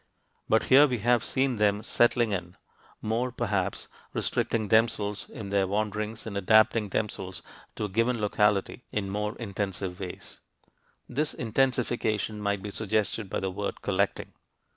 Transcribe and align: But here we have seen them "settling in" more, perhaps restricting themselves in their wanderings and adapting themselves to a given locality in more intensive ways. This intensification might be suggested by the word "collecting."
But 0.49 0.63
here 0.63 0.87
we 0.87 0.97
have 0.97 1.23
seen 1.23 1.57
them 1.57 1.83
"settling 1.83 2.31
in" 2.31 2.57
more, 3.03 3.31
perhaps 3.31 3.87
restricting 4.13 4.69
themselves 4.69 5.29
in 5.29 5.51
their 5.51 5.67
wanderings 5.67 6.25
and 6.25 6.35
adapting 6.35 6.89
themselves 6.89 7.43
to 7.75 7.85
a 7.85 7.87
given 7.87 8.19
locality 8.19 8.83
in 8.91 9.11
more 9.11 9.35
intensive 9.35 9.99
ways. 9.99 10.39
This 11.07 11.35
intensification 11.35 12.41
might 12.41 12.63
be 12.63 12.71
suggested 12.71 13.29
by 13.29 13.41
the 13.41 13.51
word 13.51 13.83
"collecting." 13.83 14.33